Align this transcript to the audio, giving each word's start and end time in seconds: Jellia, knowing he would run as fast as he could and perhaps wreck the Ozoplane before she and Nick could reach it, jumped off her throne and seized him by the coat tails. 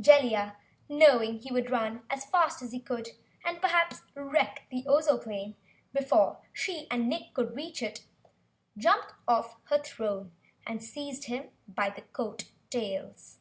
Jellia, 0.00 0.56
knowing 0.88 1.38
he 1.38 1.52
would 1.52 1.70
run 1.70 2.02
as 2.10 2.24
fast 2.24 2.60
as 2.60 2.72
he 2.72 2.80
could 2.80 3.10
and 3.44 3.60
perhaps 3.60 4.02
wreck 4.16 4.66
the 4.68 4.82
Ozoplane 4.82 5.54
before 5.92 6.38
she 6.52 6.88
and 6.90 7.08
Nick 7.08 7.32
could 7.34 7.54
reach 7.54 7.84
it, 7.84 8.04
jumped 8.76 9.12
off 9.28 9.58
her 9.66 9.78
throne 9.78 10.32
and 10.66 10.82
seized 10.82 11.26
him 11.26 11.50
by 11.68 11.88
the 11.90 12.02
coat 12.02 12.50
tails. 12.68 13.38